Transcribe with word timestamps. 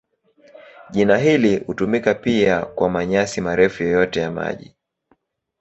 Jina 0.91 1.17
hili 1.17 1.57
hutumika 1.57 2.13
pia 2.15 2.65
kwa 2.65 2.89
manyasi 2.89 3.41
marefu 3.41 3.83
yoyote 3.83 4.19
ya 4.19 4.31
maji. 4.31 4.75